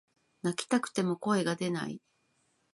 [0.41, 2.01] 泣きたくても声が出ない